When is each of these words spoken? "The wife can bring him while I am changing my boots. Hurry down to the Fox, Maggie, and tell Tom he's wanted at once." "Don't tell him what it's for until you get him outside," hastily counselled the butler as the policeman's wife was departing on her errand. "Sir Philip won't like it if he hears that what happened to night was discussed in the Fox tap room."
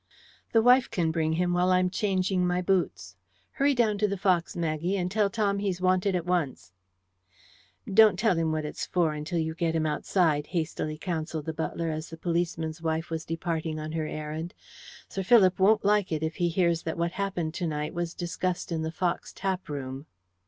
"The 0.51 0.63
wife 0.63 0.89
can 0.89 1.11
bring 1.11 1.33
him 1.33 1.53
while 1.53 1.69
I 1.69 1.77
am 1.77 1.91
changing 1.91 2.43
my 2.47 2.59
boots. 2.59 3.15
Hurry 3.51 3.75
down 3.75 3.99
to 3.99 4.07
the 4.07 4.17
Fox, 4.17 4.55
Maggie, 4.57 4.97
and 4.97 5.11
tell 5.11 5.29
Tom 5.29 5.59
he's 5.59 5.79
wanted 5.79 6.15
at 6.15 6.25
once." 6.25 6.71
"Don't 7.85 8.17
tell 8.17 8.35
him 8.35 8.51
what 8.51 8.65
it's 8.65 8.83
for 8.87 9.13
until 9.13 9.37
you 9.37 9.53
get 9.53 9.75
him 9.75 9.85
outside," 9.85 10.47
hastily 10.47 10.97
counselled 10.97 11.45
the 11.45 11.53
butler 11.53 11.89
as 11.91 12.09
the 12.09 12.17
policeman's 12.17 12.81
wife 12.81 13.11
was 13.11 13.25
departing 13.25 13.79
on 13.79 13.91
her 13.91 14.07
errand. 14.07 14.55
"Sir 15.07 15.21
Philip 15.21 15.59
won't 15.59 15.85
like 15.85 16.11
it 16.11 16.23
if 16.23 16.37
he 16.37 16.49
hears 16.49 16.81
that 16.81 16.97
what 16.97 17.11
happened 17.11 17.53
to 17.53 17.67
night 17.67 17.93
was 17.93 18.15
discussed 18.15 18.71
in 18.71 18.81
the 18.81 18.91
Fox 18.91 19.31
tap 19.31 19.69
room." 19.69 20.07